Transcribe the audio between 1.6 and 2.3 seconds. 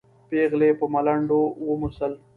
وموسل.